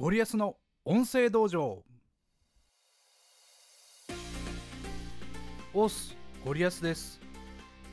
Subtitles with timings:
[0.00, 1.82] ゴリアスの音声道場。
[5.74, 7.20] オスゴリアスです。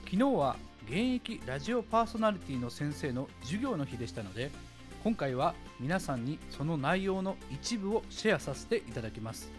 [0.04, 4.52] 昨日は現役ラジオパーソナリティの先生の授業の日でしたので
[5.04, 9.52] 今回は皆さんにその内容の一部をシェアさせていただきます。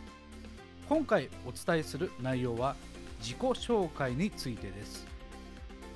[0.89, 2.77] 今回お伝えする内容は
[3.19, 5.05] 自己紹介についてです。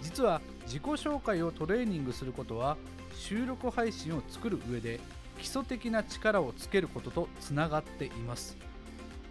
[0.03, 2.77] 実は自己紹介をトレーニングすることは
[3.15, 4.99] 収録配信を作る上で
[5.41, 8.57] 基礎的な力をつけることとつながっています。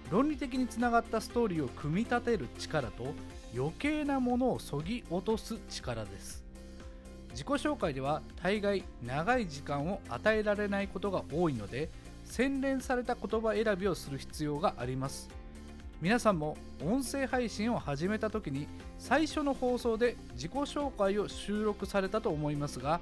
[0.09, 3.13] 論理的につながったストーリーを組み立てる力と
[3.55, 6.44] 余計なものをそぎ落とす力です。
[7.32, 11.90] 自己紹介では大概長い時間を与えられないことが多いので
[12.26, 15.30] 洗練された言葉選びをする必要があります。
[16.02, 23.02] 皆さんも音声配信を始めた時に最初の放送で自己紹介を収録されたと思いますが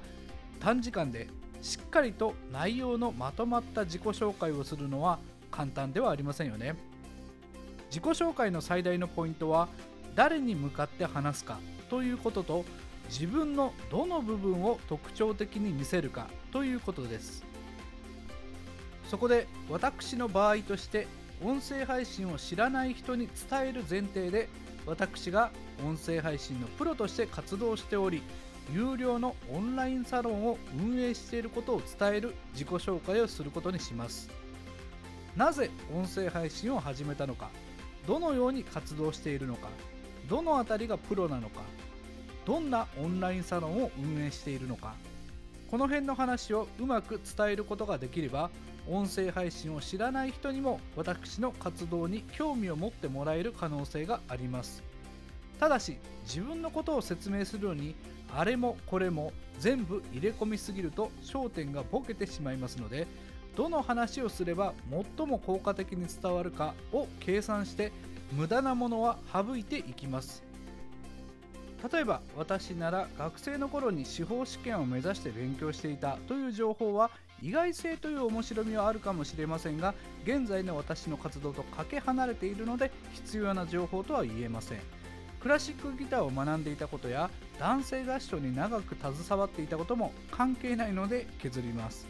[0.58, 1.28] 短時間で
[1.62, 5.18] しっかりと内容のまとまった自己紹介をするのは
[5.50, 6.76] 簡単ではありませんよね。
[7.88, 9.68] 自己紹介の最大のポイントは
[10.14, 12.64] 誰に向かって話すかということと
[13.08, 17.44] 自分のどの部分を特徴的に見せるかということです。
[19.06, 21.06] そこで私の場合として
[21.42, 24.48] 音声配信を知らない人に伝える前提で
[24.84, 25.50] 私が
[25.86, 28.22] 音声配信のプロとして活動しており
[28.72, 34.28] 有料のオンラインサロンを運営していることを伝える自己紹介をすることにします。
[35.38, 37.48] なぜ音声配信を始めたのか
[38.08, 39.68] どのように活動しているのか
[40.28, 41.60] どの辺りがプロなのか
[42.44, 44.94] どんなオンラインサロンを運営しているのか
[45.70, 48.50] この辺の話をうまく伝えることができれば
[48.90, 54.82] 音声配信を知らない人にも私の活動に興味を持ってもらえる可能性があります。
[55.58, 57.94] ただし自分のことを説明するのに
[58.34, 63.06] あれもこれも全部入れ込みすぎると焦点がボケてしまいますので
[63.56, 64.72] どの話をすれば
[65.16, 67.90] 最も効果的に伝わるかを計算して
[68.32, 70.44] 無駄なものは省いていきます。
[71.92, 79.94] 例えば私なら学生の頃に司法試験を目指して勉強していたという情報は意外性という面白みはあるかもしれませんが
[80.24, 84.97] 現在の私の活動とかけ離れているので必要な情報とは言えません。
[85.40, 92.06] クラシックギターを学んでいたことや男性合唱に長く携わっていたことも関係ないので削ります。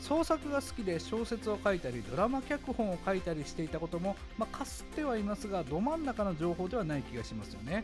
[0.00, 7.82] 創作が好きで小説を書いたりドラマ脚本を書いたりしていたことも、まあ、かすってはいますがど真ん中の情報ではない気がしますよね。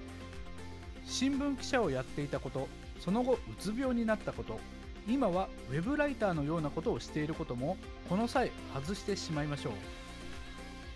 [1.04, 2.68] 新聞記者をやっていたこと
[3.00, 4.60] その後うつ病になったこと
[5.08, 7.76] 今はウェブライターのようなことをしていることも
[8.08, 9.72] この際外してしまいましょう。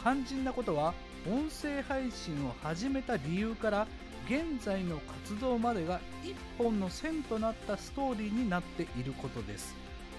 [0.06, 0.94] 肝心なことは
[1.28, 3.88] 音声配信を始めた理由から
[4.26, 9.74] 現在の活動までが一本の線となったストーリーになっていることです。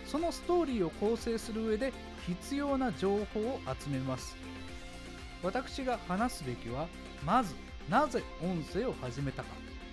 [0.05, 1.93] そのストーリーを構成する上で
[2.25, 4.35] 必要な情報を集めます。
[5.41, 6.89] 私が話すべきは
[7.25, 7.55] まず
[7.89, 9.49] なぜ音声を始めたか。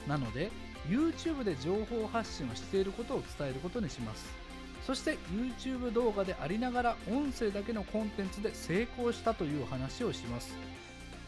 [0.09, 0.50] なので
[0.88, 4.44] YouTube で情報発信をしていることを伝えることにします。
[4.87, 10.55] そして YouTube 動画でありながら音声だけのコンテンツで成功したという話をします。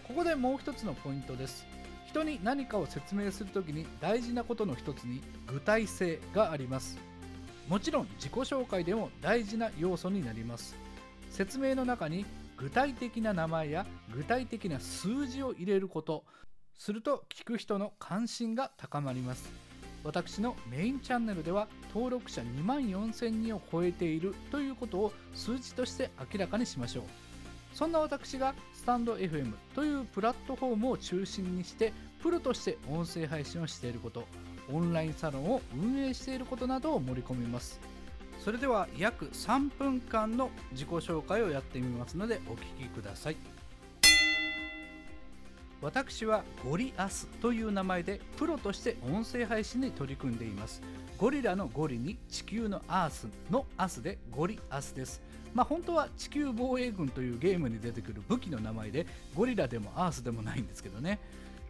[0.06, 1.66] ここでもう一つのポイントです。
[2.06, 6.98] 人に何かを説明するときに大事なことの一つに具体性があります。
[7.68, 10.76] もちろん自己紹介でも大事な要素になります。
[11.30, 16.24] 説明の中に具体的な名前や具体的な数字を入れること。
[16.78, 19.65] すると聞く人の関心が高まります。
[20.06, 27.04] 私のメインチャンネルでは登録者2万4000人を超えているということを数字として明らかにしましょう。
[27.74, 34.24] そんな私がスタンド FM というプラットフォームを中心にしてプロとして音声配信をしていること
[34.72, 37.80] オンラインサロンを運営していることなどを盛り込みます。
[38.38, 43.55] それでは約3分間の自己紹介をやってみますのでお聞きください。
[45.86, 50.82] 私はゴリアスという名前でプロとして音声配信に取り組んでいます。
[51.16, 55.22] ゴリラのゴリに地球のアースのアスでゴリアスです。
[55.54, 59.06] まあ本当は地球防衛軍というゲームに出てくる武器の名前で
[59.36, 61.20] ゴリラでもアースでもないんですけどね。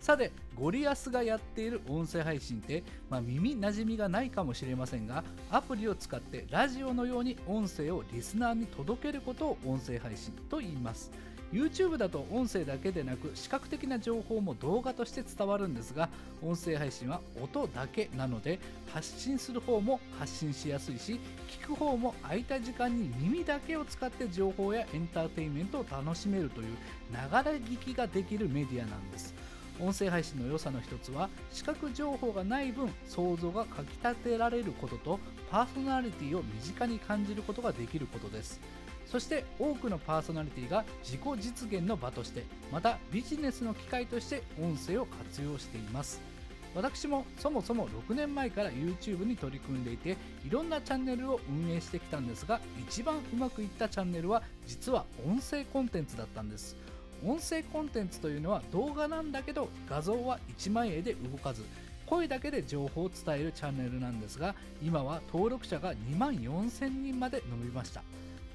[0.01, 11.11] さてゴリアスがやっている音声配信って、まあ、耳なじみがないかもしれませんがアプリを使ってラジオのように音声をリスナーに届けることを音声配信と言います。
[11.53, 16.09] YouTube だと音声だけでなく視覚的な情報も動画として伝わるんですが
[16.43, 18.59] 音声配信は音だけなので
[18.93, 26.67] 発信する方も発信しやすいし聞く方も空いた時間に耳だけを使って情報やエンターテインメントを楽しめるという
[27.13, 29.35] ながら聞きができるメディアなんです。
[29.79, 35.21] 音声配信の良さの一つは視覚情報がない分想像がかきたてられることと
[35.51, 38.59] パーソナリティを身近に感じることができることです。
[39.07, 46.21] そして多くのパーソナリティが自己実現の場としてまたビジネスの機会として音声を活用しています。
[46.75, 56.77] 私もそもそも6年前から YouTube に取り組んでいていろんなチャンネルを運営してきたんですが一番うまくいったチャンネルは実は音声コンテンツだったんです。
[57.25, 61.65] 音声コンテンツというのは動画なんだけど画像は1枚絵で動かず
[62.05, 68.03] 声だけで情報を伝えるチャンネルなんですが今は登録者が2万4000人まで伸びました。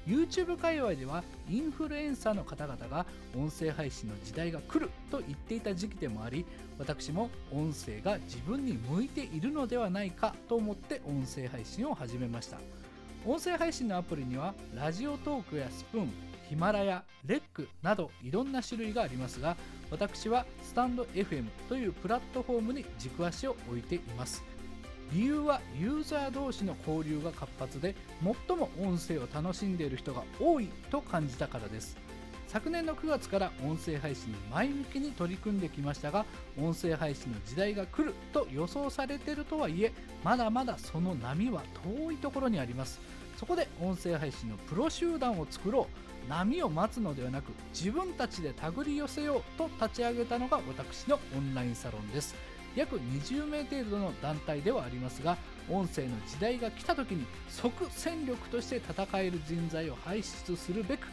[0.06, 3.06] YouTube 界隈ではインフルエンサーの方々が
[3.36, 6.44] 音声配信の時代が来ると言っていた時期でもあり
[6.78, 12.58] 私も音声が自分に向いているのではないかと思って音声配信を始めました。
[13.24, 16.12] 音声配信のアプリにはラジオトークやスプーン
[16.48, 19.56] ヒマラヤ、レックなどいろんな種類がありますが
[19.90, 24.51] 私はスタンド FM というプラットフォームに軸足を置いています。
[25.12, 27.94] 理由はユーザー同士の交流が活発で
[28.48, 31.96] 最も音声を楽しんでいる人が多いと感じたからです。
[32.48, 36.26] 昨年の9月から音声配信に前向きに取り組んできましたが
[36.58, 39.90] 音声配信の時代が来ると予想されているとはいえ
[40.22, 43.00] まだまだその波は遠いところにあります。
[43.38, 46.12] そこで音声配信のプロ集団を作ろう。
[46.28, 52.51] 波を待つのではなく自分たちで手繰り寄せようと立ち上げたのが私のオンラインサロンです。
[52.74, 55.36] 約20名程度の団体ではありますが
[55.70, 61.06] 音声の時代が来た時に即戦力として戦える人材を輩出するべく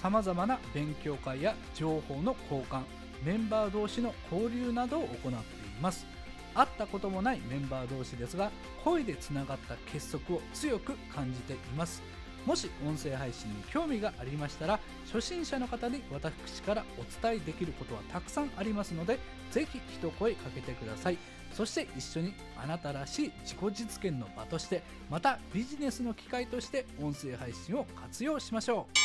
[0.00, 2.82] さまざまな勉強会や情報の交換
[3.24, 5.32] メンバー同士の交流などを行ってい
[5.80, 6.06] ます。
[6.54, 8.50] 会ったこともないメンバー同士ですが
[8.84, 12.02] 声でつながった結束を強く感じています。
[12.46, 19.18] もし音声配信に興味がありましたら初心者の方に私からお伝えできることはたくさんありますので
[19.50, 21.18] ぜひ一声かけてください。
[21.52, 29.02] そして一緒にあなたらしい自己実現の場としてまたビジネスの機会として音声配信を活用しましょう。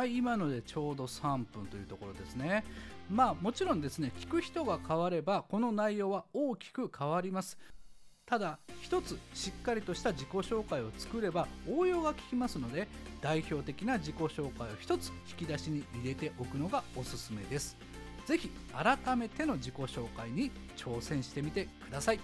[0.00, 2.64] はい今のでちょうど3分というところですね。
[3.10, 7.58] まあもちろんですね聞く人が変わればこの内容は大きく変わります。
[8.28, 12.86] ただ一つしっかりとした自己紹介を作れば応用が効きますので
[13.22, 17.76] 代表的な自己紹介を一つ引き出しに入れておくのがおすすめです。
[18.26, 22.20] 是非改めての自己紹介に挑戦してみてください。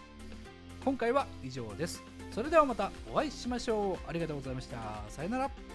[0.85, 2.03] 今回は以上です。
[2.31, 4.09] それではまたお会いしましょう。
[4.09, 5.03] ありがとうございました。
[5.09, 5.74] さよなら。